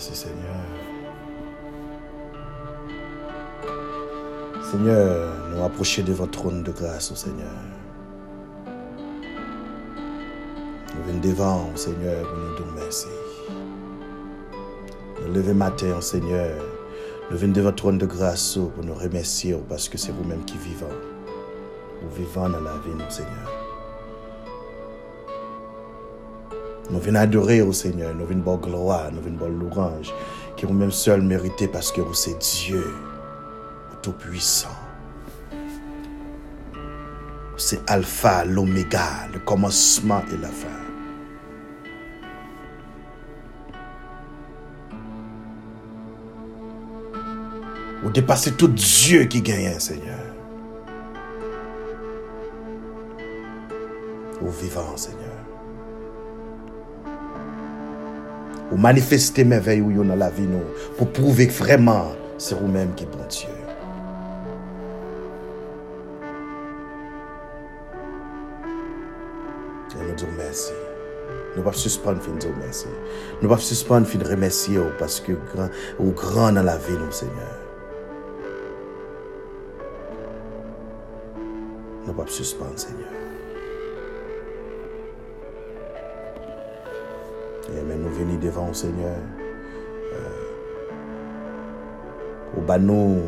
[0.00, 0.56] Merci Seigneur.
[4.62, 7.52] Seigneur, nous approchons de votre trône de grâce, au Seigneur.
[10.96, 13.08] Nous venons devant, Seigneur, pour nous dire merci.
[15.20, 16.56] Nous levons matin, Seigneur.
[17.30, 20.56] Nous venons devant votre trône de grâce pour nous remercier parce que c'est vous-même qui
[20.56, 20.86] vivez.
[22.00, 23.59] Vous vivez dans la vie, nous, Seigneur.
[26.90, 30.12] Nous venons adorer au Seigneur, nous venons voir gloire, nous venons voir l'orange,
[30.56, 32.84] qui vous même seul mérité parce que vous c'est Dieu,
[34.02, 34.68] tout-puissant.
[37.56, 40.68] C'est Alpha, l'Oméga, le commencement et la fin.
[48.02, 50.18] Vous dépassez tout Dieu qui gagne, Seigneur.
[54.40, 55.19] Vous vivant, Seigneur.
[58.70, 60.62] Vous manifestez merveilles dans la vie nous,
[60.96, 63.48] pour prouver que vraiment c'est vous-même qui est bon Dieu.
[69.92, 70.72] Et nous disons merci.
[70.72, 72.86] Nous ne pouvons pas suspendre fin dire merci.
[72.86, 75.32] Nous ne pouvons pas suspendre fin remercier parce que
[75.98, 77.34] vous grand dans la vie nous, Seigneur.
[81.34, 83.19] Nous ne pouvons pas suspendre, Seigneur.
[88.24, 89.16] Devant le Seigneur.
[90.12, 90.30] Euh,
[92.58, 93.18] au bas nous,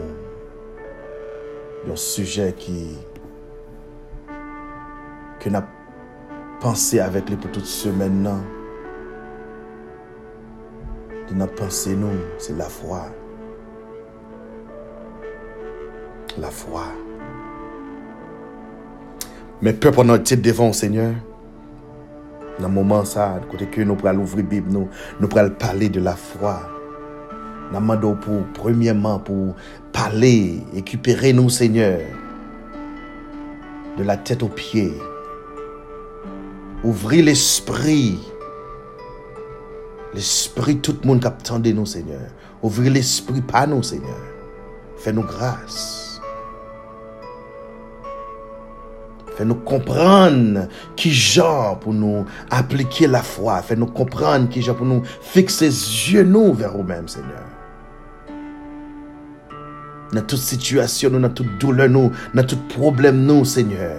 [1.90, 2.96] un sujet qui
[5.40, 5.66] que n'a
[6.60, 8.40] pensé avec les pour toute semaine non.
[11.28, 13.06] De notre pensée nous, c'est la foi.
[16.38, 16.84] La foi.
[19.60, 21.14] Mais peu pendant notre devant le Seigneur.
[22.60, 26.16] Nan mouman sa, kote ke nou pral ouvri bib nou, nou pral pale de la
[26.18, 26.58] fwa.
[27.72, 29.54] Nan mando pou, premièman pou
[29.94, 32.02] pale, ekupere nou, Seigneur,
[33.96, 34.90] de la tèt ou pye.
[36.84, 38.18] Ouvri l'esprit,
[40.12, 42.28] l'esprit tout moun kap tende nou, Seigneur.
[42.60, 44.20] Ouvri l'esprit pa nou, Seigneur.
[45.00, 46.01] Fè nou grâs.
[49.36, 53.62] Fais-nous comprendre qui genre pour nous appliquer la foi.
[53.62, 57.46] Fais-nous comprendre qui genre pour nous fixer les yeux nous vers nous-mêmes, Seigneur.
[60.12, 63.96] Dans toute situation, nous, dans toute douleur, nous, dans tout problème, nous, Seigneur.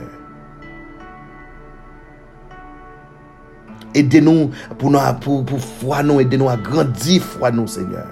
[3.96, 8.08] Aidez-nous pour, nous, pour, pour foi, nous, aidez-nous à grandir foi, nous, Seigneur.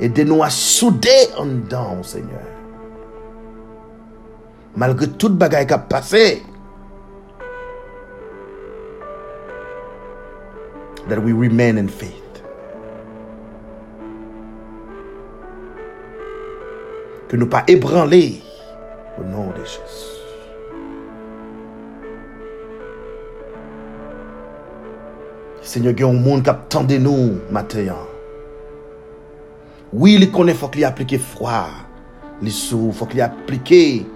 [0.00, 2.57] Aidez-nous à souder en dedans, Seigneur
[4.76, 6.42] malgre tout bagay kap pase,
[11.08, 12.42] that we remain in faith.
[17.28, 18.40] Que nous pas ébranler
[19.18, 20.18] au nom de Jésus.
[25.60, 28.06] Seigneur, il y a un monde qui attend de nous maintenant.
[29.92, 31.68] Oui, il connaît, faut qu'il applique froid.
[32.40, 34.06] Il souffre, faut qu'il applique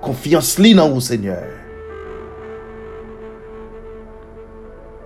[0.00, 1.42] confiance li dans vous, Seigneur.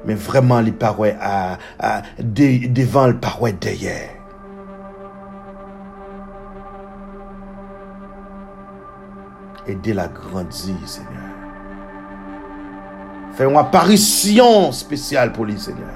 [0.04, 4.10] Mais vraiment, les paroles à, à, devant le parole derrière.
[9.66, 11.10] Aidez la grandir, Seigneur.
[13.34, 15.86] Fais une apparition spéciale pour lui, Seigneur.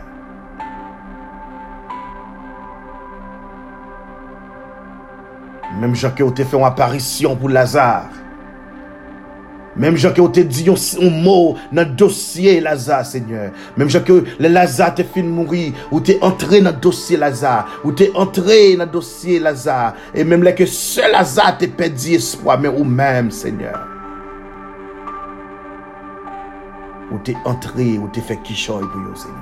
[5.80, 8.08] Même Jacques a fait une apparition pour Lazare.
[9.76, 13.50] Même gens qui ont dit un mot dans le dossier Lazare, Seigneur.
[13.76, 17.92] Même gens que Lazare te fait mourir, ou t'es entré dans le dossier Lazare, ou
[17.92, 19.94] t'es entré dans le dossier Lazare.
[20.14, 23.86] Et même là que seul Lazare te perdu espoir, mais ou même, Seigneur.
[27.12, 29.36] Ou t'es entré, ou t'es fait quichoy pour vous, Seigneur.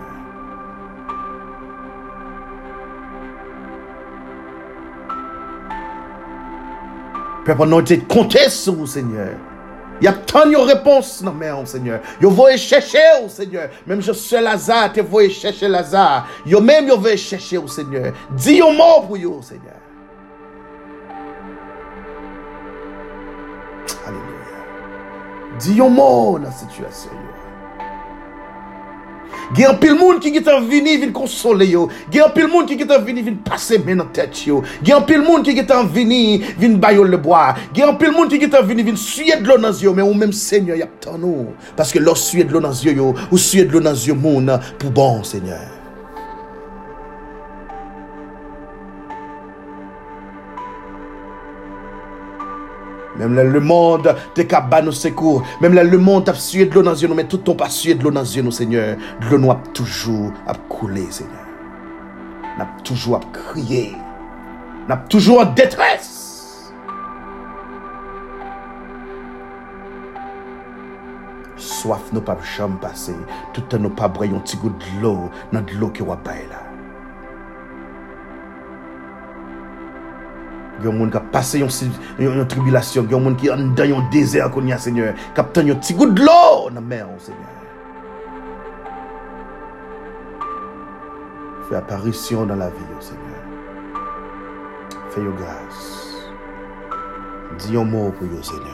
[7.45, 9.35] Peuple, nous te compter sur vous, Seigneur.
[10.01, 12.01] Il y a tant de réponses non mais Seigneur.
[12.21, 13.69] Yo voye chercher au Seigneur.
[13.87, 16.27] Même je suis Lazare, te voye chercher Lazare.
[16.45, 18.13] Yo même yo voye chercher au Seigneur.
[18.31, 19.75] Dis un mot pour yo Seigneur.
[24.07, 24.25] Alléluia.
[25.59, 27.11] Dis un mot dans la situation.
[29.57, 31.87] Gen pil moun ki getan vini vin konsole yo.
[32.13, 34.63] Gen pil moun ki getan vini vin pase men an tet yo.
[34.85, 37.61] Gen pil moun ki getan vini vin bayo le bois.
[37.77, 39.95] Gen pil moun ki getan vini vin suye de lo nan zyo.
[39.95, 41.53] Men ou menm seigneur yap tan nou.
[41.79, 43.15] Paske lor suye de lo nan zyo yo.
[43.31, 45.84] Ou suye de lo nan zyo moun pou bon seigneur.
[53.15, 55.45] Mem lè lè mond te kap ba nou sekour.
[55.63, 57.21] Mem lè lè mond ap suye dlo nan zyon nou.
[57.21, 58.99] Men touton pa suye dlo nan zyon nou, seigneur.
[59.25, 61.45] Dlo nou ap toujou ap koule, seigneur.
[62.59, 63.95] Nap toujou ap kriye.
[64.89, 66.11] Nap toujou an detres.
[71.59, 73.17] Soaf nou pa bicham pase.
[73.57, 75.17] Toutan nou pa brayon ti gout dlo
[75.55, 76.64] nan dlo ki wapay la.
[80.81, 85.15] Il y a des gens qui une tribulation, il a des qui un désert, Seigneur,
[85.35, 87.41] qui un petit goût de l'eau dans la mer, Seigneur.
[91.69, 93.23] Fais apparition dans la vie, Seigneur.
[95.11, 96.31] Fais grâce.
[97.59, 98.65] Dis un mot pour vous, Seigneur.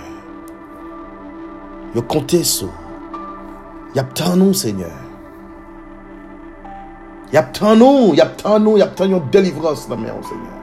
[2.08, 2.70] Comptez sur.
[3.94, 4.90] Y a tant nous, Seigneur.
[7.32, 10.59] Y a tant nous, y a tant nous, y a tant une délivrance mer, Seigneur.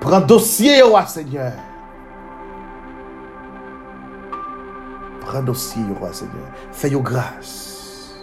[0.00, 1.52] Prends dossier, roi Seigneur.
[5.20, 6.48] Prends dossier, roi Seigneur.
[6.72, 8.14] Fais your grâce.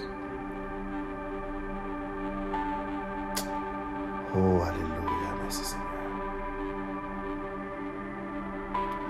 [4.35, 5.29] Oh, Alléluia.
[5.43, 5.87] Merci Seigneur.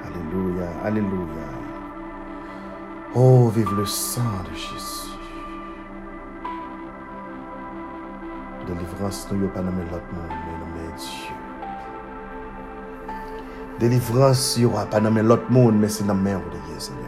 [0.05, 0.67] Alléluia.
[0.83, 1.47] Alléluia.
[3.15, 5.07] Oh, vive le sang de Jésus.
[8.67, 11.46] Délivrance, nous, pas nommé l'autre monde, mais nommé Dieu.
[13.79, 16.79] Délivrance, il n'y aura pas nommé l'autre monde, mais c'est dans la main de Dieu,
[16.79, 17.03] Seigneur.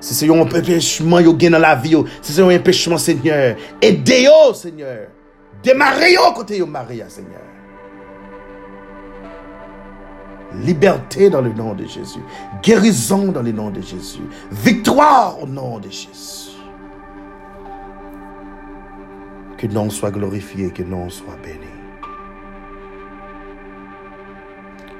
[0.00, 4.54] Si c'est un empêchement qui est dans la vie, si c'est un empêchement, Seigneur, aidez-vous,
[4.54, 5.08] Seigneur.
[5.62, 7.40] Démarrez-vous côté de Maria, Seigneur.
[10.62, 12.20] Liberté dans le nom de Jésus.
[12.62, 14.22] Guérison dans le nom de Jésus.
[14.52, 16.56] Victoire au nom de Jésus.
[19.58, 21.75] Que nom soit glorifié, que nom soit béni.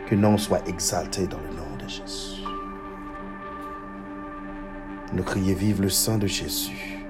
[0.07, 2.43] Que nom soit exalté dans le nom de Jésus.
[5.13, 7.05] Nous crions vive le sang de Jésus.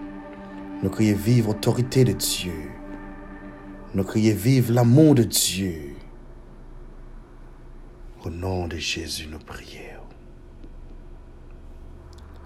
[0.82, 2.70] Nous crions vive l'autorité de Dieu.
[3.94, 5.94] Nous crions vive l'amour de Dieu.
[8.25, 10.02] Au nom de Jésus, nous prions.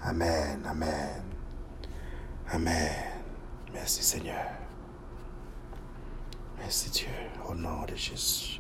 [0.03, 1.23] Amen, amen.
[2.53, 2.93] Amen.
[3.73, 4.47] Merci Seigneur.
[6.59, 7.09] Merci Dieu.
[7.49, 8.60] Au nom de Jésus.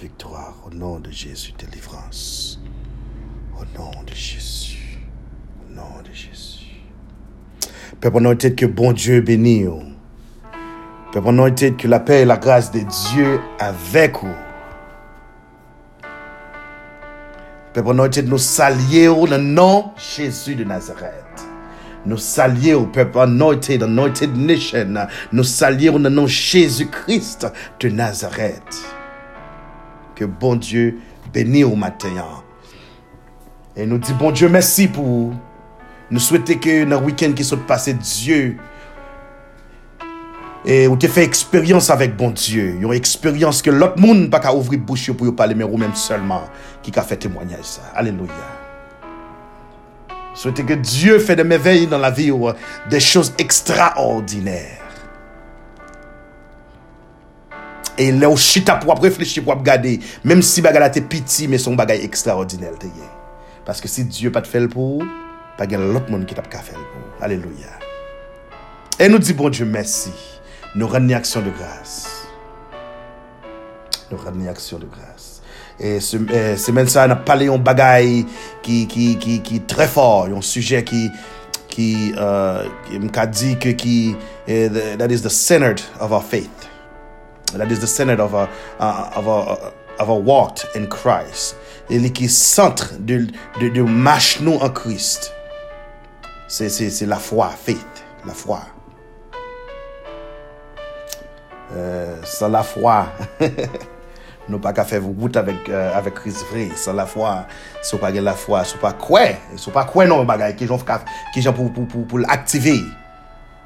[0.00, 0.54] Victoire.
[0.66, 1.52] Au nom de Jésus.
[1.58, 2.60] Délivrance.
[3.56, 4.98] Au nom de Jésus.
[5.62, 6.82] Au nom de Jésus.
[8.00, 9.68] Peuple, tête que bon Dieu bénisse.
[11.12, 14.34] Peuple, nous tête que la paix et la grâce de Dieu avec vous.
[17.72, 21.24] Peuple, nous tête nous saluer dans le nom Jésus de Nazareth.
[22.06, 25.06] Nous saluer au peuple anointed, anointed nation.
[25.32, 27.46] Nous le nom Jésus-Christ
[27.80, 28.84] de Nazareth.
[30.14, 30.98] Que bon Dieu
[31.32, 32.08] bénisse au matin.
[33.76, 35.32] Et nous dit bon Dieu merci pour.
[36.10, 38.56] Nous souhaitons que dans le week-end qui soit passé, Dieu
[40.66, 42.78] et vous avez fait expérience avec bon Dieu.
[42.80, 46.44] Une expérience que l'autre monde pas qu'à ouvrir bouche pour parler, mais vous-même seulement
[46.82, 47.82] qui a fait témoignage ça.
[47.94, 48.32] Alléluia.
[50.32, 52.32] Souhaitez que Dieu fait des merveilles dans la vie,
[52.88, 54.83] des choses extraordinaires.
[57.96, 61.74] Et là, au chita pour réfléchir, pour regarder, même si bagay était petit, mais son
[61.74, 62.72] bagay extraordinaire.
[63.64, 65.02] Parce que si Dieu pas te fait pour,
[65.56, 67.24] pas de l'autre monde qui t'a fait pour.
[67.24, 67.68] Alléluia.
[68.98, 70.10] Et nous disons, bon Dieu, merci.
[70.74, 72.26] Nous rendons action de grâce.
[74.10, 75.40] Nous rendons action de grâce.
[75.78, 78.24] Et eh, semaine ça, on a parlé d'un bagay
[78.62, 81.10] qui, qui, qui, qui très fort, un sujet qui,
[81.68, 82.64] qui, euh,
[83.14, 84.14] m'a dit que qui,
[84.46, 86.48] eh, that is the center of our faith.
[87.58, 91.56] that is the center of our, uh, of our, of our walk in Christ.
[91.90, 93.24] E li ki sentre de,
[93.58, 95.30] de, de mach nou an Christ.
[96.48, 98.62] Se la fwa, faith, la fwa.
[101.74, 103.08] Euh, sa la fwa,
[104.50, 106.68] nou pa ka fe wout avèk euh, Christ vre.
[106.78, 107.42] Sa la fwa,
[107.82, 109.34] sou pa gen la fwa, sou pa kwe.
[109.58, 112.78] Sou pa kwe nan bagay ki jan pou, pou, pou, pou l'aktive.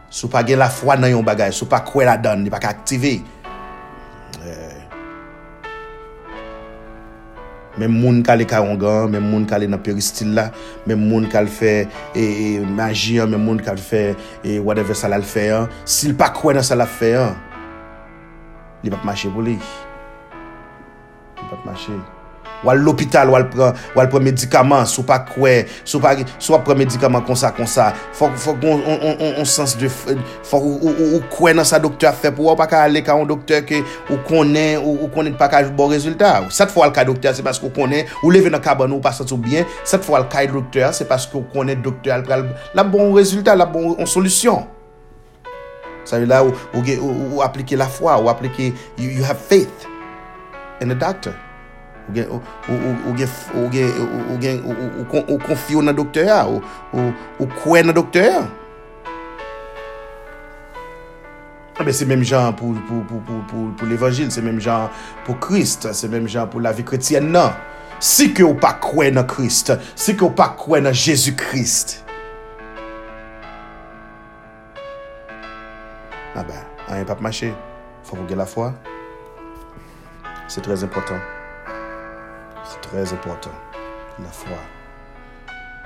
[0.08, 2.62] Sou pa gen la fwa nan yon bagay, sou pa kwe la dan, ni pa
[2.62, 3.18] ka aktive.
[4.44, 4.88] Eh.
[7.78, 10.48] Mem moun kal e karongan, mem moun kal e nan peristil la,
[10.86, 14.02] mem moun kal fe e, e magi an, mem moun kal fe
[14.42, 15.70] e whatever sa la l fe an.
[15.86, 17.38] Sil pa kwen an sa la fe an,
[18.82, 19.58] li pap mache pou li.
[21.38, 22.00] Li pap mache.
[22.66, 23.46] Wal l'opital, wal
[24.10, 26.14] pren medikaman, sou pa kwe, sou pa
[26.66, 27.92] pren medikaman konsa konsa.
[28.18, 32.82] Fok on sens de, fok ou kwe nan sa doktor fe pou wap pa ka
[32.88, 36.50] ale ka an doktor ke ou konen, ou konen pa ka bon rezultat.
[36.54, 39.14] Sat fwa al ka doktor se paske ou konen, ou leve nan kaban ou pa
[39.14, 42.86] satou bien, sat fwa al ka doktor se paske ou konen doktor al pral la
[42.86, 44.66] bon rezultat, la bon solusyon.
[46.08, 49.86] Sa yon la ou aplike la fwa, ou aplike, you have faith
[50.80, 51.36] in the doctor.
[52.08, 52.40] Ou
[55.44, 56.40] konfyo nan doktor ya?
[56.48, 58.40] Ou kwen nan doktor ya?
[58.40, 58.48] Ah,
[61.78, 62.74] Abe se menm jan pou
[63.86, 64.88] l'Evangil Se menm jan
[65.26, 67.54] pou Christ Se menm jan pou la vi kretien nan.
[68.02, 72.04] Si ke ou pa kwen nan Christ Si ke ou pa kwen nan Jezu Christ
[76.38, 77.52] Abe, ah, an yon pap mache
[78.06, 78.72] Fok ou gen la fwa
[80.48, 81.37] Se trez impotant
[82.68, 83.50] important Très important,
[84.18, 84.56] la foi.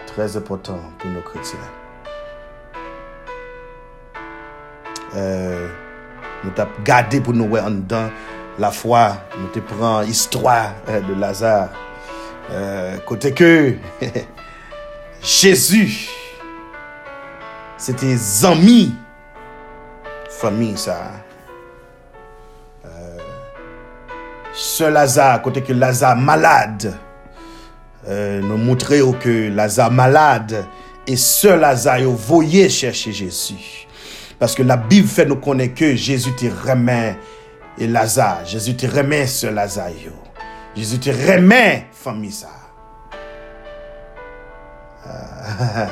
[0.06, 1.58] Très important pour nos chrétiens.
[5.14, 5.68] Euh,
[6.44, 8.10] nous t'avons gardé pour nous en dedans
[8.58, 9.16] la foi.
[9.38, 11.70] Nous te prenons l'histoire euh, de Lazare.
[12.50, 13.76] Euh, côté que
[15.22, 16.08] Jésus,
[17.78, 18.94] c'était amis,
[20.28, 21.12] famille ça.
[24.54, 26.94] Ce Lazare, côté que Lazare malade,
[28.08, 30.64] euh, nous montrer que Lazare malade
[31.06, 33.86] et ce Lazare, voyez chercher Jésus.
[34.38, 37.16] Parce que la Bible fait nous connaître que Jésus te remet
[37.78, 38.44] et Lazare.
[38.44, 39.92] Jésus te remet ce Lazare.
[40.76, 42.48] Jésus te remet famille ça.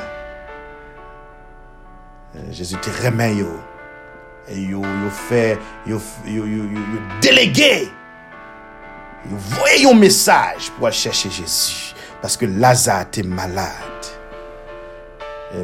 [2.37, 3.49] Euh, Jésus te remet yo.
[4.49, 7.89] Et yo, yo fait, yo, yo, yo, yo délégué
[9.29, 11.95] voyez un message pour aller chercher Jésus.
[12.21, 13.91] Parce que Lazare était malade.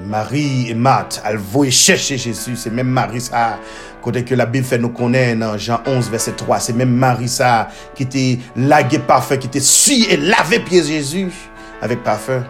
[0.04, 2.56] Marie et Marthe, elles voyaient chercher Jésus.
[2.56, 3.58] C'est même Marie ça,
[4.02, 6.58] côté que la Bible fait nous connaître dans Jean 11, verset 3.
[6.60, 11.32] C'est même Marie ça, qui était lagué parfait, qui était su et lavé pieds Jésus
[11.80, 12.44] avec parfum.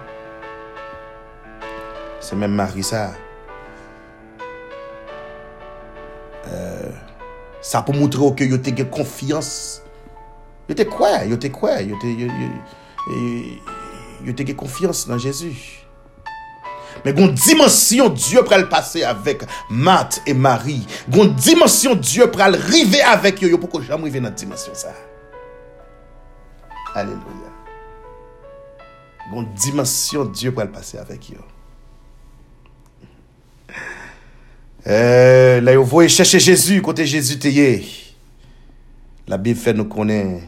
[2.21, 3.13] C'est même Marie ça.
[6.49, 6.89] Euh,
[7.61, 9.83] ça pour montrer que vous avez confiance
[10.69, 12.53] Yo te kwe, yo te kwe, yo te, yo, yo,
[14.27, 15.53] yo te ge konfians nan Jezu.
[17.05, 20.81] Men goun dimensyon Diyo pral pase avèk Mat e Mari.
[21.13, 23.51] Goun dimensyon Diyo pral rive avèk yo.
[23.53, 24.95] Yo pou ko jam rive nan dimensyon sa.
[26.97, 27.53] Aleluya.
[29.31, 31.45] Goun dimensyon Diyo pral pase avèk yo.
[34.87, 37.81] Euh, la yo voye chèche Jésus kote Jésus teye.
[39.27, 40.45] La Bib fè nou konen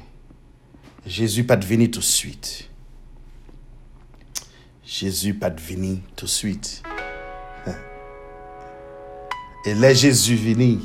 [1.08, 2.68] Jésus pas venu tout de suite.
[4.84, 6.82] Jésus pas venu tout de suite.
[9.64, 10.80] Et là, Jésus venu.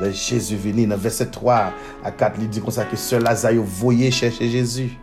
[0.00, 0.86] Là, Jésus venu.
[0.86, 4.98] Dans verset 3 à 4, il dit comme ça que Sœur Lazare voyait chercher Jésus.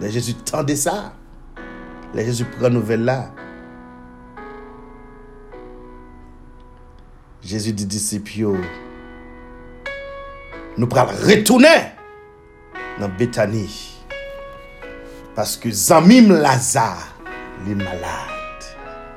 [0.00, 1.12] Là, Jésus tendait ça.
[2.14, 3.34] Là, Jésus prend nouvelle là.
[7.42, 8.60] Jésus dit disciples,
[10.78, 11.74] nou pral retoune
[12.98, 13.66] nan Betani.
[15.34, 17.10] Paske zanmim Lazare
[17.66, 18.68] li malade.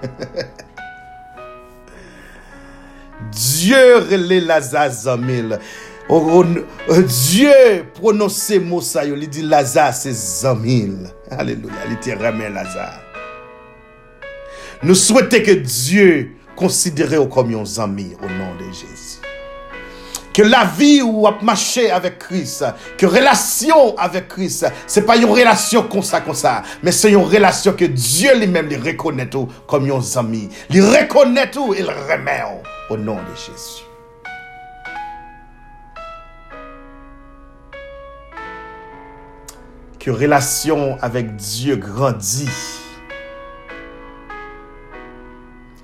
[3.33, 5.57] Diyo rele Lazare zanmil.
[6.09, 6.45] Oh, oh,
[6.89, 11.05] oh, Diyo prononse Mosayo li di Lazare se zanmil.
[11.37, 13.03] Aleluya, li te reme Lazare.
[14.81, 16.09] Nou souwete ke Diyo
[16.57, 19.26] konsidere ou kom yon zanmi ou nan de Jezu.
[20.37, 22.63] Que la vie où a marché avec Christ,
[22.95, 27.23] que relation avec Christ, c'est pas une relation comme ça, comme ça, mais c'est une
[27.23, 30.47] relation que Dieu lui-même les reconnaît tout comme un ami.
[30.69, 32.43] Il reconnaît tout et le remet
[32.91, 33.83] au nom de Jésus.
[39.99, 42.47] Que relation avec Dieu grandit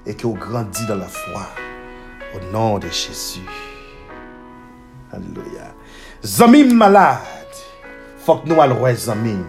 [0.05, 1.47] et qu'on grandit dans la foi
[2.35, 3.41] au nom de Jésus.
[5.13, 5.73] Alléluia.
[6.23, 7.19] Zamim malade.
[8.25, 9.45] Faut que nous allons Zamim.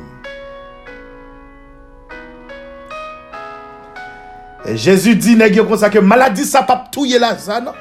[4.66, 7.74] Et Jésus dit, nèg comme ça que maladie ça pas touyer ça non?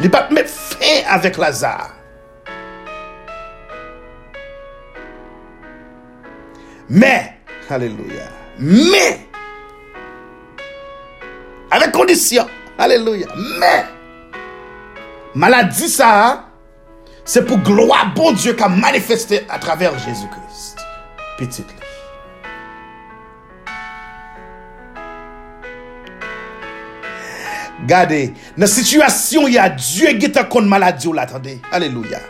[0.00, 1.90] Li pa met fin avèk Lazare.
[6.90, 7.12] Mè,
[7.70, 8.24] aleluya,
[8.58, 9.02] mè,
[11.70, 12.48] avèk kondisyon,
[12.82, 13.28] aleluya,
[13.60, 13.74] mè,
[15.34, 16.46] maladi sa,
[17.24, 20.80] se pou gloa bon Diyo ka manifestè a travèr Jésus-Christ.
[21.38, 21.80] Petit li.
[27.88, 28.20] Gade,
[28.60, 32.20] nan situasyon ya, Diyo gita kon maladi ou la, tande, aleluya.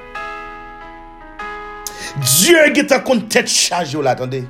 [2.20, 4.44] Diyo gita kon tet chaje ou la, tande.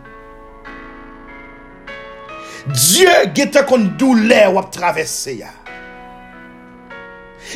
[2.68, 5.54] Diyo gita kon doule wap travesse ya.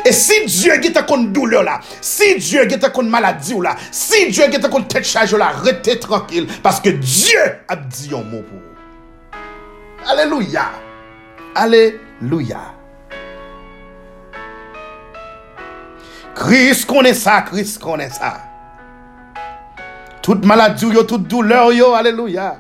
[0.02, 3.76] E si Diyo gita kon doule ou la, si Diyo gita kon maladi ou la,
[3.94, 8.42] si Diyo gita kon tet chaje ou la, rete tranquil, paske Diyo ap diyon mou
[8.48, 9.38] pou.
[10.10, 10.66] Aleluya.
[11.54, 12.64] Aleluya.
[16.34, 18.34] Kris konen sa, kris konen sa.
[20.24, 22.56] Tout maladou yo, tout douleur yo, aleluya.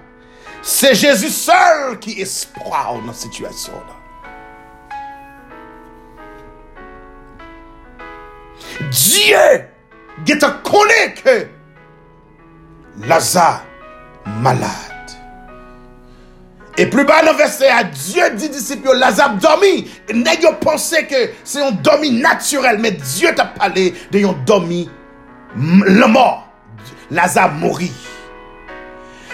[0.64, 4.03] Se Jezu sol ki espra ou nan situasyon la.
[8.94, 9.66] Diye
[10.24, 11.36] geta konen ke
[13.08, 13.64] Laza
[14.42, 14.94] malade.
[16.78, 19.84] E plu ba nan verse a Diyo di disipyo Lazab domi
[20.14, 24.88] Ne yo pense ke se yon domi naturel Me Diyo ta pale de yon domi
[25.56, 26.48] Le mor
[27.10, 27.90] Lazab mori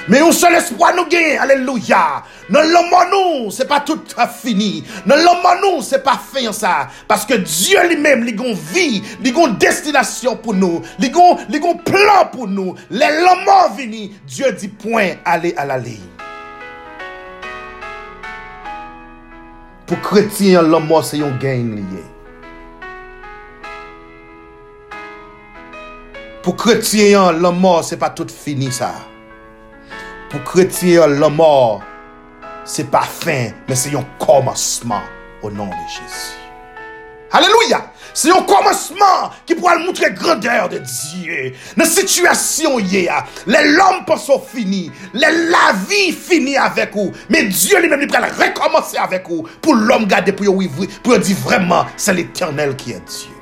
[0.08, 1.38] Mais un seul espoir nous gagne.
[1.38, 2.22] Alléluia.
[2.48, 4.00] Dans l'homme nous, c'est pas tout
[4.42, 4.84] fini.
[5.06, 6.88] Dans l'homme nous, c'est pas fin ça.
[7.06, 12.26] Parce que Dieu lui-même, il a vie, il a destination pour nous, il a plan
[12.32, 12.74] pour nous.
[12.90, 16.00] Les l'homme vini, Dieu dit point, allez à la ligne.
[19.86, 22.04] Pour chrétien, l'homme c'est un gain lié.
[26.42, 28.94] Pour chrétien, l'homme c'est pas tout fini ça.
[30.30, 31.54] Pou kretien lò mò
[32.68, 35.02] se pa fin, men se yon komasman
[35.42, 36.36] o nan de Jezi.
[37.34, 37.80] Aleluya!
[38.14, 41.50] Se yon komasman ki pou al moutre grandeur de Diyo.
[41.78, 44.84] Nan situasyon ye ya, le lom pa so fini,
[45.14, 49.48] le la vi fini avek ou, men Diyo li men li pral rekomansi avek ou,
[49.62, 53.39] pou lom gade pou yo di vreman se l'Eternel ki e Diyo.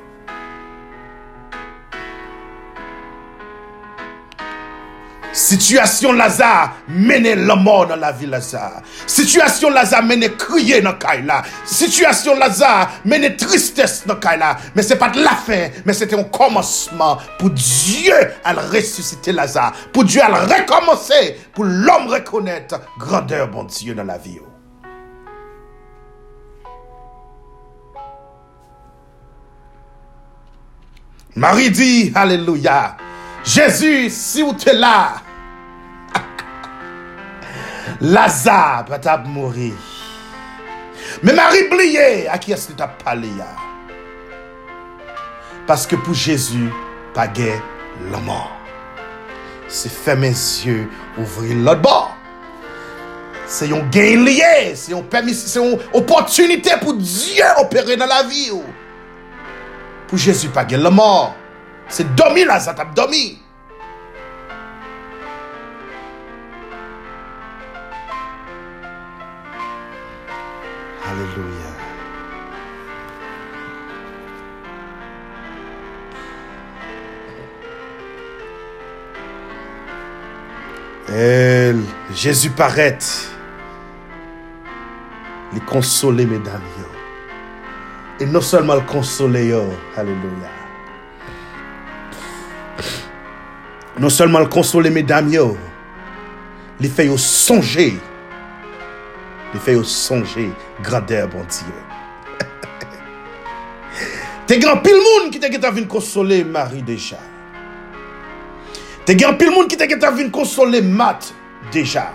[5.39, 8.81] Situasyon Lazare mene lomor nan la vi Lazare.
[9.07, 11.39] Situasyon Lazare mene kriye nan kay la.
[11.69, 14.51] Situasyon Lazare mene tristes nan kay la.
[14.75, 19.87] Men se pat la fin, men se te yon komosman pou Diyo al resusite Lazare.
[19.95, 21.23] Pou Diyo al rekomansi,
[21.55, 24.49] pou lom rekonet grandeur bon Diyo nan la vi yo.
[31.39, 32.97] Marie di, Aleluya,
[33.45, 35.28] Jezu, si ou te la,
[38.01, 39.71] Lazare pa tap mori.
[41.23, 43.49] Me mari bliye a ki as li tap pale ya?
[45.69, 46.69] Paske pou Jezu,
[47.15, 47.51] pa ge
[48.13, 48.47] loman.
[49.69, 50.85] Se feme zye,
[51.19, 51.97] ouvri lot bo.
[53.49, 58.21] Se yon gen liye, se yon permis, se yon opotunite pou Diyo opere nan la
[58.29, 58.61] vi yo.
[60.09, 61.33] Pou Jezu pa ge loman.
[61.89, 63.38] Se domi la, sa tap domi.
[71.09, 71.69] Alléluia.
[82.13, 82.99] Jésus paraît.
[85.53, 86.61] Les consoler, mesdames.
[88.19, 89.57] Et non seulement le consoler,
[89.97, 90.49] Alléluia.
[93.97, 95.31] Non seulement le consoler, mesdames,
[96.79, 97.97] les fait songer.
[99.53, 101.73] Les fait songer grandeur, bon Dieu.
[104.47, 107.17] Te grand pile monde qui get venir consoler Marie déjà.
[109.05, 111.33] Te grand pile monde qui get venir consoler Matt
[111.71, 112.11] déjà.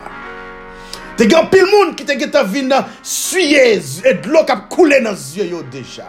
[1.16, 5.10] Te grand pile monde qui get venir suyer et de l'eau qui a coulé dans
[5.10, 6.06] les yeux déjà.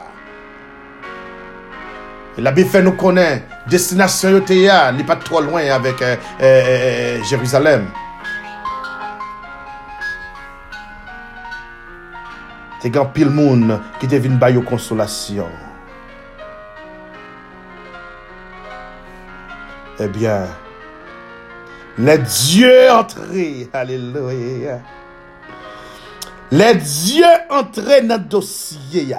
[2.38, 6.16] La Bible fait nous connaître destination yo te ya, n'est pas trop loin avec euh,
[6.42, 7.88] euh, euh, Jérusalem.
[12.86, 15.50] Te gan pile moun qui te vin bayo consolation.
[19.98, 20.46] Eh bien,
[21.98, 24.82] les dieux entrés, alléluia.
[26.52, 29.16] Les dieux entrés dans le dossier.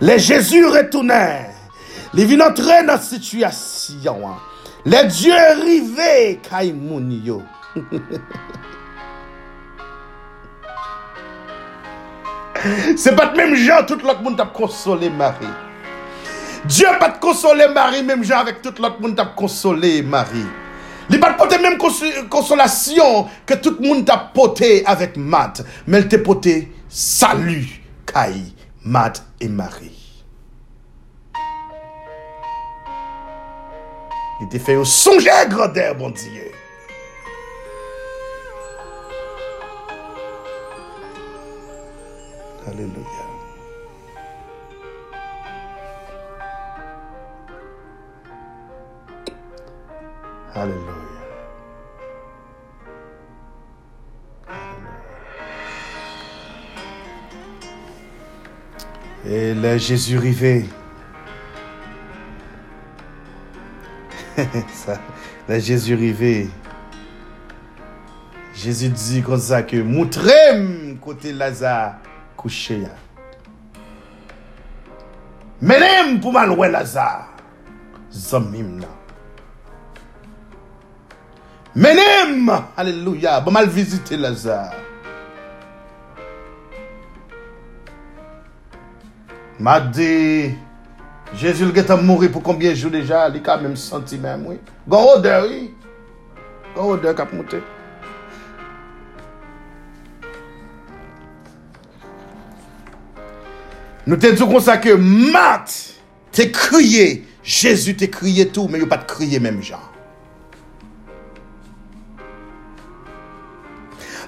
[0.00, 1.56] Les Jésus retournèrent
[2.16, 4.38] Li vin entre nan sityasyon an.
[4.86, 7.42] Le Diyo rive kay moun yo.
[12.96, 15.52] Se pat menm jan tout lot moun tap konsole Marie.
[16.66, 20.46] Diyo pat konsole Marie menm jan avèk tout lot moun tap konsole Marie.
[21.10, 25.62] Li pat pote menm konsolasyon ke tout moun tap pote avèk Mat.
[25.86, 26.58] Men te pote
[26.90, 27.62] salu
[28.10, 28.40] kay
[28.82, 29.94] Mat e Marie.
[34.40, 36.65] Li te fè yo sonje grodè bon diye.
[42.76, 43.06] Alléluia.
[50.54, 50.82] Alléluia.
[59.24, 60.66] Et là, Jésus rivé.
[64.74, 65.00] ça,
[65.58, 66.50] Jésus rivé.
[68.54, 72.00] Jésus dit comme ça que moutrem côté Lazare
[72.36, 72.94] kouche ya.
[75.60, 77.24] Menem pou man wè Lazare,
[78.12, 78.92] zanmim nan.
[81.74, 84.84] Menem, aleluya, pou man vizite Lazare.
[89.58, 90.52] Ma di,
[91.36, 94.58] Jezul getan mouri pou konbyen jou deja, li ka mèm senti mèm wè.
[94.88, 95.62] Gon odè wè,
[96.76, 97.64] gon odè kap moutè.
[104.06, 105.94] Nous te disons comme ça que Matt
[106.30, 109.92] t'es crié, Jésus t'es crié tout, mais il pas de crié même genre.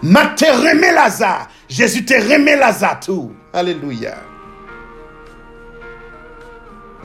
[0.02, 3.32] Matt t'es remis Lazare, Jésus t'es remis Lazare tout.
[3.52, 4.16] Alléluia.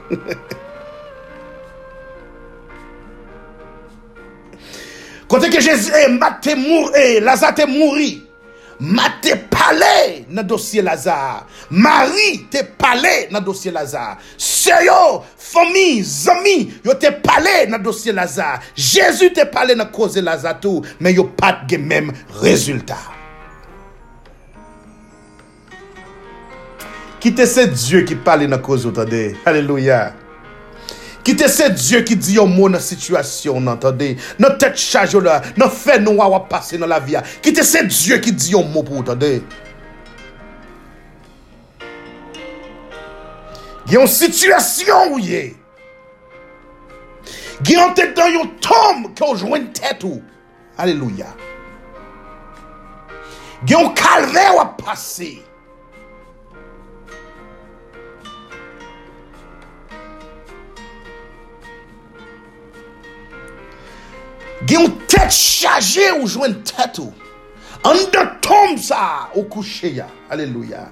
[5.27, 8.21] Quand que Jésus, eh, Matt t'es mort, eh, Lazare t'es mouru.
[8.79, 11.43] Ma te pale nan dosye Lazare.
[11.69, 14.17] Mari te pale nan dosye Lazare.
[14.37, 18.63] Seyo, fomi, zami, yo te pale nan dosye Lazare.
[18.75, 23.11] Jezu te pale nan koze Lazare tou, men yo pat gen menm rezultat.
[27.23, 29.29] Ki te se Diyo ki pale nan koze ou tade.
[29.45, 30.22] Haleluya.
[31.23, 35.39] Kite se Diyo ki di yo moun nan situasyon nan tade, nan tet chajo la,
[35.55, 37.23] nan fè nou a wap pase nan la via.
[37.43, 39.37] Kite se Diyo ki di yo moun pou tade.
[43.87, 45.45] Gye yon situasyon ou ye.
[47.63, 50.19] Gye yon tet dan yon tom ki ou jwen tet ou.
[50.75, 51.31] Aleluya.
[53.63, 55.37] Gye yon kalve wap pase.
[64.67, 67.11] Gen yon chargée ou jouen tête ou.
[67.83, 70.07] En de tombe ça au coucher ya.
[70.29, 70.89] Alléluia.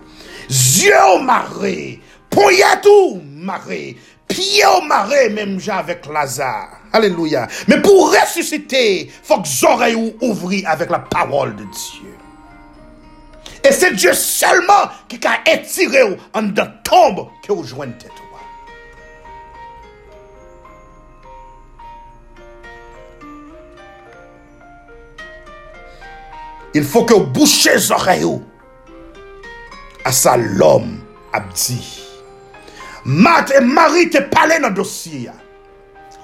[0.49, 2.01] Yeux au maré.
[2.29, 3.97] Poyet ou maré.
[4.27, 6.79] Pied au maré même j'ai avec Lazare.
[6.91, 7.47] Alléluia.
[7.67, 12.11] Mais pour ressusciter, faut que les oreilles ou ouvrir avec la parole de Dieu.
[13.63, 18.11] Et c'est Dieu seulement qui a étiré en de tombe que vous joignez tête.
[18.19, 18.20] ou.
[26.73, 28.39] Il faut que vous bouchez les oreilles.
[30.05, 30.99] À ça, l'homme
[31.33, 32.01] a dit.
[33.05, 35.21] Marthe et Marie te parlé dans le dossier.
[35.21, 35.33] ya.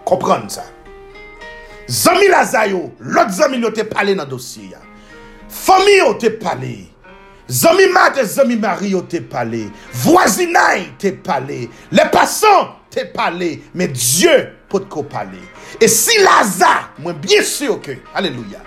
[0.05, 0.63] Comprenez ça.
[1.89, 4.71] Zami Lazayo, l'autre zami te parlé dans le dossier.
[5.49, 6.87] Famille te parlé.
[7.49, 9.69] Zami Marthe et zami Marie te parlé.
[9.93, 11.69] Voisinage te parlé.
[11.91, 13.63] Les passants te parlé.
[13.73, 15.41] Mais Dieu peut te parler.
[15.79, 18.59] Et si Lazare, moi bien sûr que, alléluia.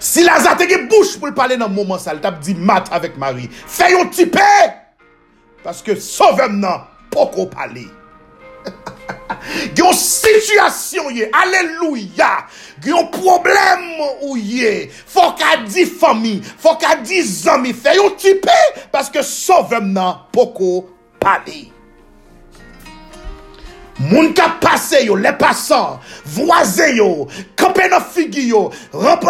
[0.00, 3.50] Si Lazare te ge bouche pou l'pale nan mouman sal, tap di mat avèk mari.
[3.52, 4.46] Fè yon tipe!
[5.60, 7.84] Paske sovem nan, poko pale.
[9.76, 12.30] Gyon situasyon ye, aleluya.
[12.80, 13.84] Gyon problem
[14.24, 14.88] ou ye.
[14.88, 17.76] Fok a di fami, fok a di zami.
[17.76, 18.56] Fè yon tipe,
[18.94, 20.78] paske sovem nan, poko
[21.20, 21.66] pale.
[24.00, 25.98] Moun ka pase yo, le pasan,
[26.32, 27.26] voaze yo,
[27.60, 28.62] kape no figi yo,
[28.94, 29.26] e eh,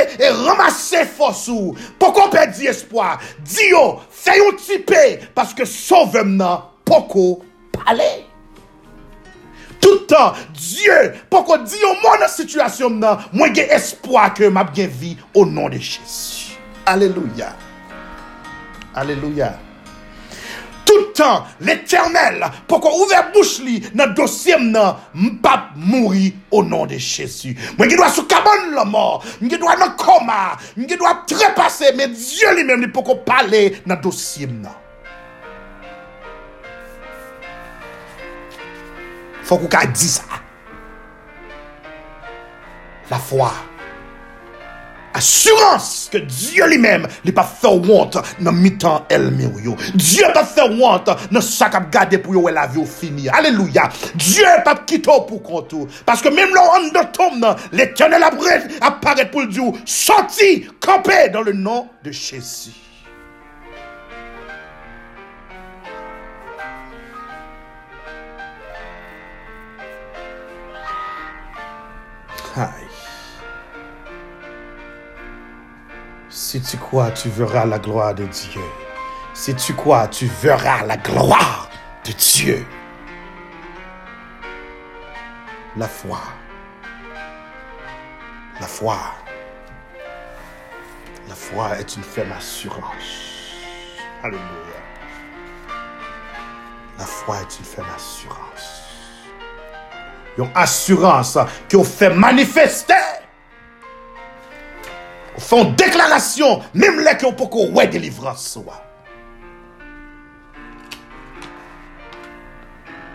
[0.00, 5.02] eh, eh, ramase fosou, poko pe di espoi, di yo, fè yon tipe,
[5.36, 7.42] paske sovem nan, poko
[7.76, 8.08] pale.
[9.84, 10.96] Toutan, Diyo,
[11.28, 15.44] poko di yo, moun nan situasyon nan, mwen gen espoi ke map gen vi, o
[15.44, 16.56] nan de Jezu.
[16.88, 17.52] Aleluya.
[18.96, 19.65] Aleluya.
[20.86, 26.88] Tout toutan l'Eternel pou kon ouve bouch li nan dosyem nan mpap mouri o nan
[26.90, 27.54] de Chesu.
[27.76, 31.14] Mwen ki dwa sou kabon la mor, mwen ki dwa nan koma, mwen ki dwa
[31.28, 34.74] trepase, men Diyo li men li pou kon pale nan dosyem nan.
[39.46, 40.42] Fok ou ka di sa.
[43.10, 43.52] La fwa.
[45.16, 49.32] Assurance que Dieu lui-même n'est pas fait honte dans mi-temps elle.
[49.94, 53.28] Dieu pas fait honte dans ça qu'a gardé pour la vie fini.
[53.28, 53.88] Alléluia.
[54.14, 55.74] Dieu pas quitté pour compte
[56.04, 58.22] parce que même le de tombe l'éternel
[58.80, 62.85] apparaît pour le Dieu sorti campé dans le nom de Jésus.
[76.38, 78.60] Si tu crois, tu verras la gloire de Dieu.
[79.32, 81.70] Si tu crois, tu verras la gloire
[82.04, 82.66] de Dieu.
[85.78, 86.20] La foi.
[88.60, 88.98] La foi.
[91.26, 93.54] La foi est une ferme assurance.
[94.22, 94.82] Alléluia.
[96.98, 98.82] La foi est une ferme assurance.
[100.36, 102.92] Une assurance qui fait manifester
[105.38, 108.52] font déclaration, même les qui ont beaucoup ouais délivrance.
[108.52, 108.82] Soit.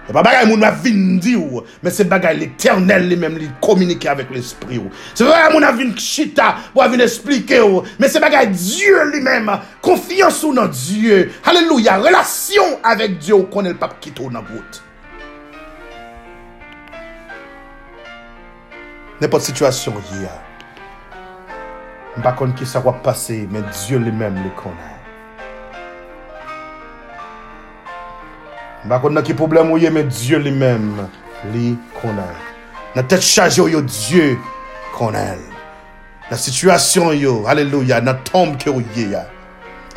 [0.07, 4.29] C'est pas bagaille moun a vin ou, mais c'est bagaille l'éternel lui-même lui communiquer avec
[4.31, 4.89] l'esprit ou.
[5.13, 9.49] C'est pas moun a vin chita pour venir expliquer ou, mais c'est bagaille Dieu lui-même,
[9.81, 11.31] confiance ou dans Dieu.
[11.45, 14.83] Alléluia, relation avec Dieu ou connaît le pape qui tourne en route.
[19.21, 20.50] N'importe situation hier.
[22.17, 24.97] Mpa kon ki sa wap pase, men Diyo li men li konen.
[28.83, 30.89] Mpa kon nan ki problem ou ye, men Diyo li men
[31.53, 31.71] li
[32.01, 32.35] konen.
[32.97, 34.35] Nan tet chaje ou yo, Diyo
[34.97, 35.39] konen.
[36.27, 39.23] Nan situasyon yo, aleluya, nan tom ke ou ye ya.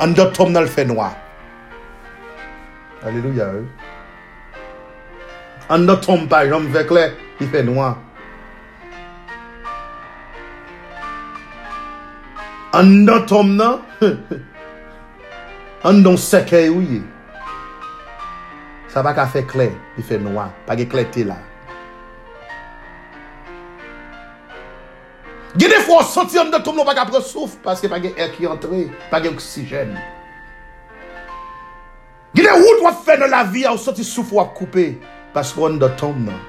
[0.03, 1.12] An do tom nan l fe noa.
[3.07, 3.50] Aleluya.
[3.59, 3.66] Eh.
[5.70, 7.94] An do tom pa jom vekle, li fe noa.
[12.74, 13.78] An dan tom nan,
[15.87, 16.98] an don seke ou ye.
[18.90, 21.37] Sa pa ka fe kle, li fe noua, pa ge kle te la.
[25.54, 28.50] Gede fwa soti an dan tom nan pa ka presouf, paske pa ge ek ki
[28.50, 29.94] entre, pa ge oksijen.
[32.34, 34.88] Gede wout wap fe nan la vi, an soti souf wap koupe,
[35.37, 36.42] paske an dan tom nan.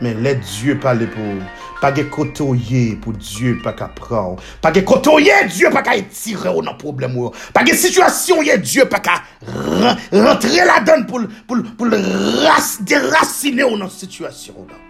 [0.00, 1.48] Men let Diyo pale pou ou.
[1.80, 4.50] Page kotoye pou Diyo pa ka pran ou.
[4.60, 7.32] Page kotoye, Diyo pa ka etire ou nan problem ou.
[7.56, 9.16] Pa ge situasyon ye, Diyo pa ka
[10.12, 11.88] rentre la den pou, pou, pou
[12.44, 14.86] ras, derasine ou nan situasyon ou nan.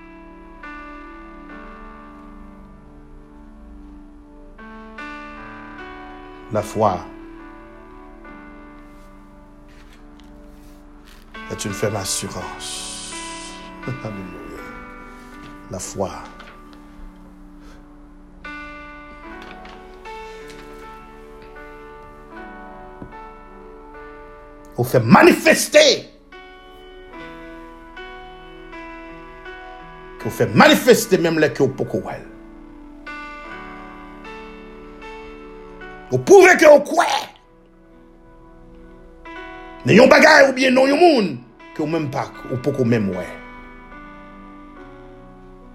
[6.50, 6.98] La fwa
[11.52, 13.12] et une ferme assurance.
[13.86, 14.49] Alléluia.
[15.70, 16.10] la foi.
[24.76, 26.08] Ou fait manifester.
[30.24, 32.02] Ou fait manifester même les que vous pouvez.
[36.10, 37.30] Vous prouvez que vous croyez.
[39.84, 41.28] Nan yon bagay ou bien nan yon moun
[41.72, 43.24] Ke ou menm pak ou poko menm wè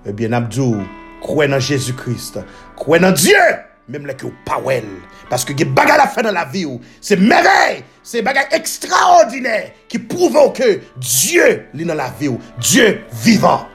[0.05, 0.83] Eh ebyen abdou,
[1.25, 2.37] kwen nan Jezu Christ,
[2.77, 3.41] kwen nan Diyo,
[3.89, 4.85] mem lè ki ou pawel,
[5.31, 9.57] paske ge bagay la fè nan la vi ou, se merey, se bagay ekstraordinè,
[9.89, 12.91] ki prouve ou ke Diyo li nan la vi ou, Diyo
[13.25, 13.65] vivan.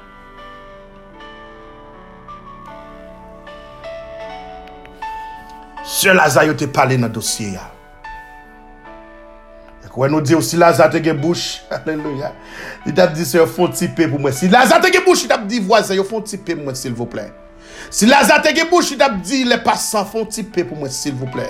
[5.90, 7.66] Se la zayote pale nan dosye ya,
[9.90, 12.30] Kwen nou di ou si la zate gen bouch, aleluya,
[12.86, 14.34] li tap di se yo fon tipe pou mwen.
[14.36, 16.94] Si la zate gen bouch, li tap di voazen, yo fon tipe pou mwen sil
[16.98, 17.26] vople.
[17.90, 21.18] Si la zate gen bouch, li tap di le pasan fon tipe pou mwen sil
[21.18, 21.48] vople.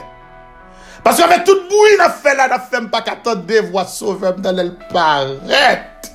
[1.04, 4.60] Paske ave tout boui na fe la, na fe mpa pa katan devwa sovem dan
[4.60, 6.08] el paret.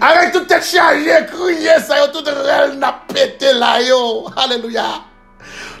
[0.00, 4.00] Ave tout te chaje, kouye, sa yo tout rel na pete la yo,
[4.38, 4.86] aleluya.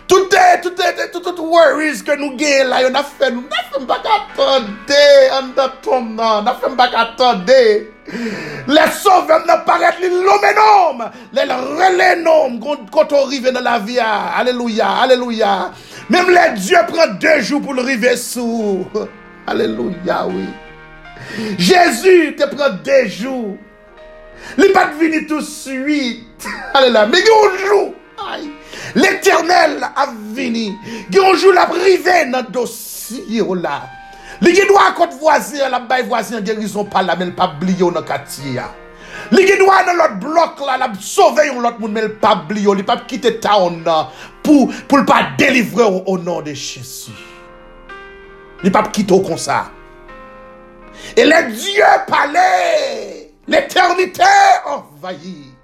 [0.08, 3.44] Toutè, toutè, tout worries ke nou gen la yo na fè nou.
[3.50, 5.04] Na fè m bak atande,
[5.36, 6.46] an da ton nan.
[6.46, 7.58] Na fè m bak atande.
[8.72, 11.02] Le sovem nan paret li lomen om.
[11.36, 11.44] Le
[11.76, 14.08] relen om konto rive nan la via.
[14.40, 15.54] Aleluya, aleluya.
[16.08, 18.88] Mem le Diyo pren de jou pou l'rive sou.
[19.48, 20.46] Aleluya, oui.
[21.60, 23.58] Jezu te pren de jou.
[24.56, 26.48] Li pat vini tout suite.
[26.72, 27.84] Aleluya, me gen ou jou.
[28.24, 28.48] Ay.
[28.94, 30.72] L'éternel a venu.
[31.14, 33.82] Un jour, la privé dans le dossier là.
[34.40, 38.02] Les doit à côté voisin, la baille voisin guérison pas la mais pas oublié dans
[38.02, 38.60] quartier.
[39.32, 42.98] Les doit dans l'autre bloc là, la sauver l'autre monde mais pas oublié, il pas
[42.98, 43.84] quitter town
[44.42, 47.10] pour pour pas délivrer au, nom de Jésus.
[48.62, 49.70] Il pas quitter comme ça.
[51.16, 54.22] Et les dieux parlaient, l'éternité
[54.66, 55.57] envahit.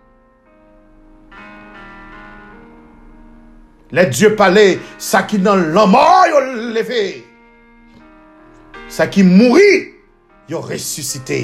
[3.94, 6.40] Le Diyo pale, sa ki nan laman yo
[6.74, 7.02] leve.
[8.90, 9.94] Sa ki mouri,
[10.50, 11.38] yo resusite.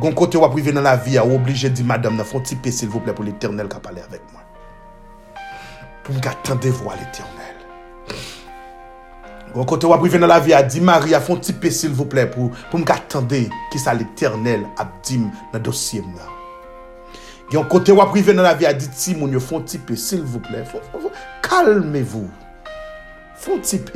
[0.00, 2.72] Gon kote wap rive nan la vi a, ou oblige di madame nan fon tipe
[2.72, 4.48] sil vople pou l'Eternel ka pale avek mwen.
[6.00, 7.41] Pou mga tende vwa l'Eternel.
[9.54, 12.26] Gon côté ou privé dans la vie, a dit Marie, font typer s'il vous plaît
[12.26, 13.36] pour pour m'attendre
[13.70, 16.02] qui ça l'éternel a dit dans le dossier
[17.52, 19.40] Yon côté ou privé dans la vie a dit si mon yo
[19.94, 20.64] s'il vous plaît.
[21.42, 22.30] Calmez-vous.
[23.36, 23.90] Font type.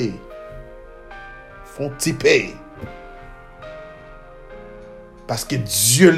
[1.64, 2.26] Font type.
[5.26, 6.10] Parce que Dieu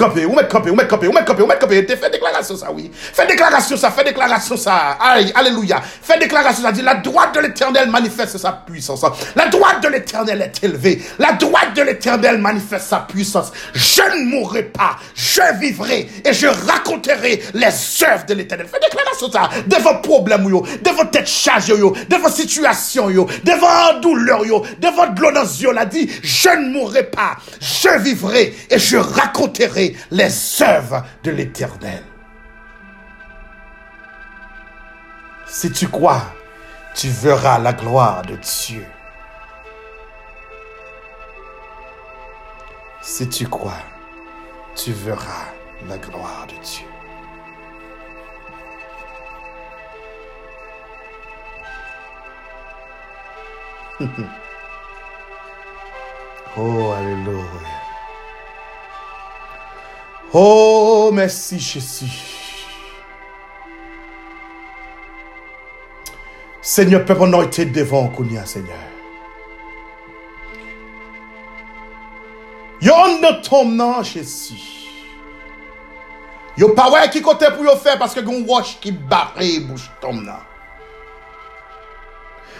[0.00, 2.90] lui-même campé, ou ou ou ou oui.
[2.94, 4.96] Fais déclaration ça, fais déclaration ça.
[5.00, 5.80] Aïe, alléluia.
[6.02, 6.72] Fais déclaration ça.
[6.72, 9.04] Dit la droite de l'éternel manifeste sa puissance.
[9.34, 11.02] La droite de l'éternel est élevée.
[11.18, 13.52] La droite de l'éternel manifeste sa puissance.
[13.74, 14.96] Je ne mourrai pas.
[15.14, 18.68] Je vivrai et je raconterai les œuvres de l'éternel.
[18.70, 19.50] Fais déclaration ça.
[19.66, 20.66] De vos problèmes, yo.
[20.82, 21.94] De vos têtes chargées, yo.
[22.08, 23.26] De vos situations, yo.
[23.44, 24.64] De vos douleurs, yo.
[24.78, 25.72] De votre blonance, yo.
[25.72, 27.36] L'a dit, je ne mourrai pas.
[27.60, 32.02] Je vivrai et je raconterai les œuvres de l'Éternel.
[35.46, 36.22] Si tu crois,
[36.94, 38.86] tu verras la gloire de Dieu.
[43.02, 43.82] Si tu crois,
[44.74, 45.46] tu verras
[45.88, 46.86] la gloire de Dieu.
[56.56, 57.85] oh, Alléluia.
[60.38, 62.04] Oh, merci Jésus.
[66.60, 68.76] Seigneur, peuple anointé devant Kounia, Seigneur.
[72.82, 74.60] Yo an nan tom nan, Jésus.
[76.60, 80.20] Yo pa wè ki kote pou yo fè, paske goun wosh ki bare bouche tom
[80.26, 80.44] nan.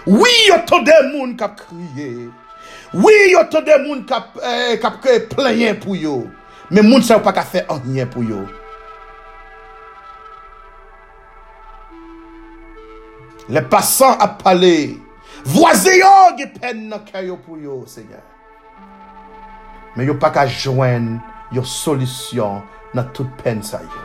[0.06, 2.30] Oui, yo to de moun kap kriye.
[2.96, 6.22] Oui, yo to de moun kap, eh, kap kriye eh, pleyen pou yo.
[6.70, 8.42] Men moun sa ou pa ka fe anyen pou yo.
[13.46, 14.96] Le pasan ap pale,
[15.46, 18.24] Vwaze yo ge pen nan kè yo pou yo, Seigneur.
[19.94, 21.20] Men yo pa ka jwen
[21.54, 22.64] yo solisyon
[22.96, 24.02] nan tout pen sa yo.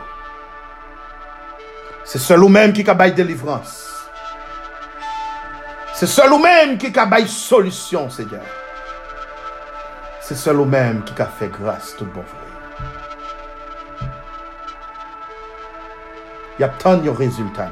[2.06, 3.74] Se sel ou menm ki ka bay delivrans.
[5.98, 8.46] Se sel ou menm ki ka bay solisyon, Seigneur.
[10.22, 12.41] Se sel ou menm ki ka fe grase tout bon vre.
[16.60, 17.70] Y a tant de résultats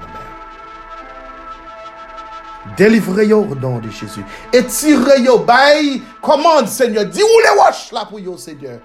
[2.76, 4.24] Délivrez au nom de Jésus.
[4.52, 7.06] Et tirez yo, bay, commande Seigneur.
[7.06, 8.80] Dis où les wash là pour yo Seigneur.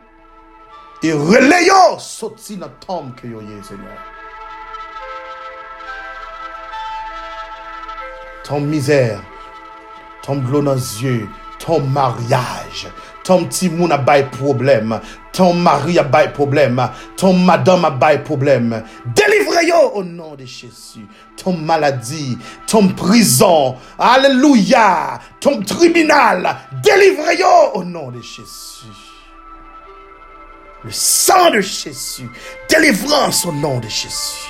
[1.03, 3.97] Et yo, sorti dans tombe que yo y Seigneur.
[8.43, 9.21] Ton misère,
[10.21, 11.27] ton bleu dans les yeux,
[11.59, 12.87] ton mariage,
[13.23, 14.99] ton petit moun a bail problème,
[15.33, 18.83] ton mari a bail problème, ton madame a problème.
[19.05, 21.05] Délivrez-yo au nom de Jésus.
[21.35, 22.37] Ton maladie,
[22.67, 28.93] ton prison, alléluia, ton tribunal, délivrez-yo au nom de Jésus.
[30.83, 32.29] Le sang de Jésus,
[32.69, 34.47] délivrance au nom de Jésus.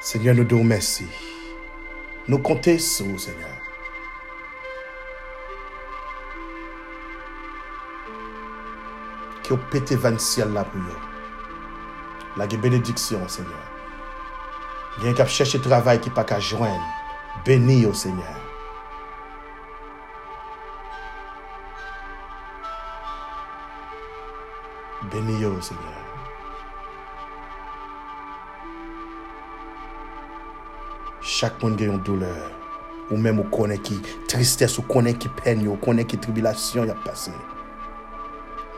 [0.00, 1.06] Seigneur, nous te remercions.
[2.30, 3.48] Nous comptons sur Seigneur.
[9.42, 10.80] Que pété van ciel là pour
[12.36, 13.50] La bénédiction, Seigneur.
[15.00, 16.80] Bien qu'à chercher travail qui pas qu'à joindre.
[17.44, 18.38] Bénis au Seigneur.
[25.10, 25.89] Bénis au Seigneur.
[31.22, 32.50] Chaque monde a une douleur.
[33.10, 36.90] ou même ou connaît qui tristesse, ou connaît qui peine, ou connaît qui tribulation y
[36.90, 37.32] a passé.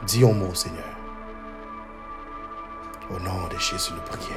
[0.07, 0.83] Dis un mot, Seigneur.
[3.11, 4.35] Au nom de Jésus, nous prions.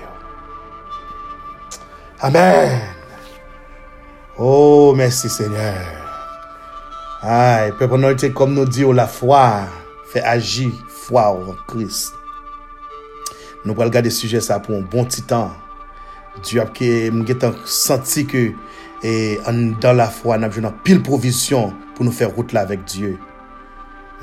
[2.19, 2.81] Amen.
[4.37, 5.75] Oh, merci Seigneur.
[7.21, 9.61] Aïe, peuple comme nous dit, la foi
[10.07, 12.13] fait agir, foi en Christ.
[13.63, 15.51] Nous allons regarder ce sujet ça pour un bon petit temps.
[16.41, 18.49] Diyo ap ke mge tan santi ke
[19.05, 19.13] e
[19.47, 22.85] an dan la fwa nan ap jounan pil provisyon pou nou fè route la vek
[22.91, 23.15] Diyo.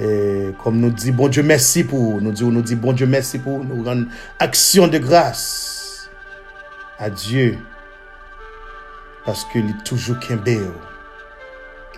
[0.02, 3.08] E kom nou di bon Diyo mersi pou, nou di ou nou di bon Diyo
[3.10, 4.06] mersi pou, nou ran
[4.42, 5.42] aksyon de gras
[7.02, 7.56] a Diyo
[9.26, 10.72] paske li toujou kenbe yo.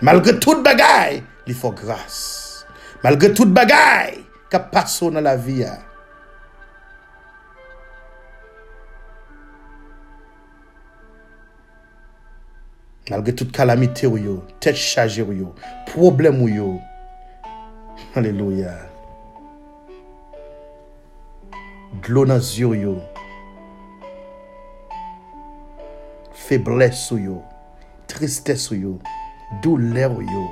[0.05, 2.65] Malgre tout bagay, li fò gras.
[3.03, 4.19] Malgre tout bagay,
[4.51, 5.75] kap paso nan la vi ya.
[13.07, 15.51] Malge tout kalamite ou yo, tet chaje ou yo,
[15.85, 16.79] problem ou yo.
[18.17, 18.73] Aleluya.
[22.01, 22.95] Dlo nan zyo yo.
[26.33, 27.37] Febles ou yo,
[28.09, 28.97] tristes ou yo,
[29.61, 30.49] doule ou yo.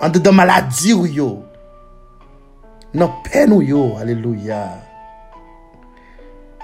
[0.00, 1.30] Ande de maladi ou yo.
[2.96, 4.64] Nan pen ou yo, aleluya.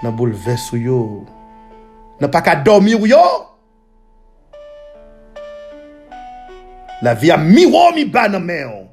[0.01, 1.01] Nan bouleves ou yo.
[2.17, 3.52] Nan pa ka domi ou yo.
[7.03, 8.83] La vi a mi wou mi ba nan men yon.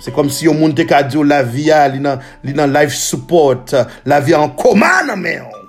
[0.00, 2.72] Se kom si yon moun te ka diyo la vi a li nan, li nan
[2.72, 3.74] life support.
[4.08, 5.68] La vi a an koma nan men yon.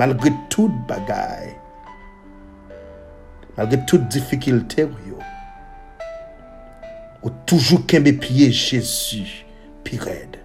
[0.00, 1.52] Malgre tout bagay.
[3.58, 5.20] Malgre tout difikilte wou yo.
[7.20, 9.26] Ou toujou kembe piye Jezu.
[9.84, 10.40] Pi red.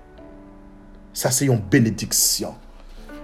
[1.15, 2.59] Sa se yon benediksyon.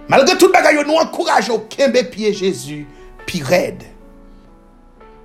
[0.08, 2.86] Malgre tout bagay yo nou ankouraj yo kembe piye Jezu.
[3.26, 3.82] Pi red.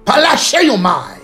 [0.05, 1.19] Pa lâcher yon maille.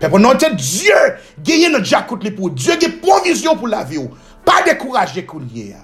[0.00, 0.94] Peuple notre Dieu,
[1.38, 4.00] gagne notre jacout pour Dieu qui provision pour la vie.
[4.44, 5.74] Pas décourager coulier.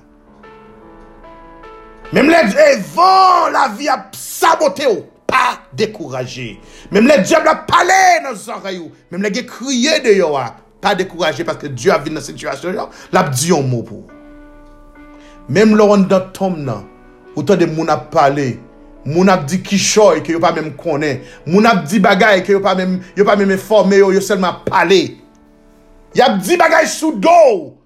[2.12, 4.84] Même les vents, la vie a saboté.
[5.26, 6.60] Pas décourager.
[6.90, 7.92] Même les diables a parlé
[8.24, 8.90] dans nos oreilles.
[9.10, 10.36] Même les crié de yo.
[10.80, 12.74] Pas décourager parce que Dieu a vu dans cette situation.
[13.12, 14.06] L'a dit un mot pour.
[15.48, 16.84] Même là, on dans tombe,
[17.36, 18.58] où de moun a parlé.
[19.04, 21.14] Moun ap di kishoy ke yo pa mèm konè.
[21.48, 24.60] Moun ap di bagay ke yo pa mèm, yo pa mèm informe yo, yo selman
[24.66, 25.02] pale.
[26.14, 27.76] Yap di bagay sou do.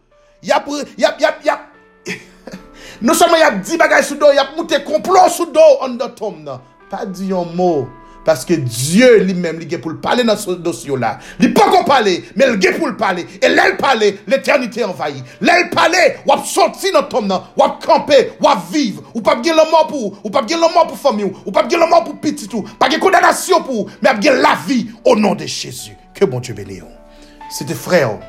[0.45, 1.71] Yap, yap, yap, yap.
[3.05, 6.41] Non selman yap di bagay sou do, yap moute komplo sou do an da tom
[6.45, 6.63] nan.
[6.91, 7.87] Pa di yon mou.
[8.25, 11.15] Paske Diyo li mèm li ge pou l'pale nan sou dosyo la.
[11.43, 13.27] Li pa kon pale, men li ge pou l'pale.
[13.37, 15.21] E lè l'pale, l'eternite envayi.
[15.45, 19.05] Lè l'pale, wap sorti nan tom nan, wap kampe, wap vive.
[19.13, 21.85] Ou pap gen lòman pou, ou pap gen lòman pou fòmi ou, ou pap gen
[21.85, 22.65] lòman pou pititou.
[22.81, 25.93] Pa gen kondanasyon pou, men ap gen la vi, o nan de Chezu.
[26.17, 26.95] Ke bon Diyo bele yon.
[27.53, 28.23] Sete frè yon,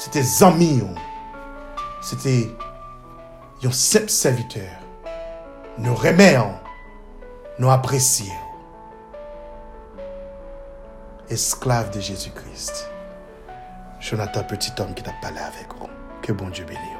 [0.00, 0.98] sete zami yon,
[2.04, 2.34] sete
[3.62, 4.74] yon sep serviteur.
[5.78, 6.52] Nou remè yon,
[7.62, 8.47] nou apresye yon.
[11.30, 12.90] Esclave de Jésus-Christ.
[14.00, 15.88] Jonathan, petit homme qui t'a parlé avec vous.
[16.22, 16.97] Que bon Dieu bénisse.